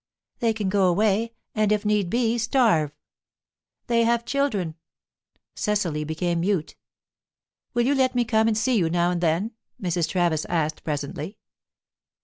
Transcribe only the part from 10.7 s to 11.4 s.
presently.